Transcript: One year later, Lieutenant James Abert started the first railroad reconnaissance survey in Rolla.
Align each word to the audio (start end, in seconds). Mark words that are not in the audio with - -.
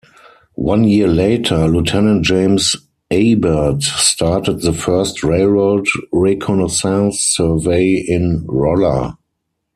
One 0.55 0.83
year 0.85 1.07
later, 1.07 1.67
Lieutenant 1.67 2.25
James 2.25 2.75
Abert 3.11 3.83
started 3.83 4.61
the 4.61 4.73
first 4.73 5.23
railroad 5.23 5.85
reconnaissance 6.11 7.19
survey 7.21 8.03
in 8.07 8.43
Rolla. 8.47 9.19